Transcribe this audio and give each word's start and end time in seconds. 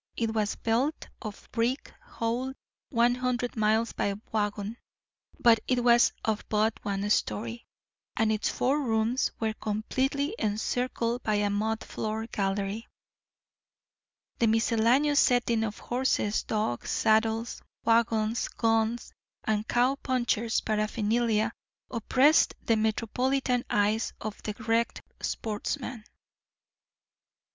It 0.17 0.33
was 0.33 0.55
built 0.55 1.09
of 1.21 1.47
brick 1.51 1.93
hauled 2.03 2.55
one 2.89 3.13
hundred 3.13 3.55
miles 3.55 3.93
by 3.93 4.15
wagon, 4.31 4.77
but 5.39 5.59
it 5.67 5.83
was 5.83 6.11
of 6.25 6.43
but 6.49 6.83
one 6.83 7.07
story, 7.11 7.67
and 8.17 8.31
its 8.31 8.49
four 8.49 8.81
rooms 8.81 9.31
were 9.39 9.53
completely 9.53 10.33
encircled 10.39 11.21
by 11.21 11.35
a 11.35 11.51
mud 11.51 11.83
floor 11.83 12.25
"gallery." 12.25 12.87
The 14.39 14.47
miscellaneous 14.47 15.19
setting 15.19 15.63
of 15.63 15.77
horses, 15.77 16.41
dogs, 16.41 16.89
saddles, 16.89 17.61
wagons, 17.85 18.47
guns, 18.47 19.13
and 19.43 19.67
cow 19.67 19.97
punchers' 20.01 20.61
paraphernalia 20.61 21.51
oppressed 21.91 22.55
the 22.65 22.75
metropolitan 22.75 23.65
eyes 23.69 24.13
of 24.19 24.41
the 24.41 24.55
wrecked 24.67 25.03
sportsman. 25.21 26.05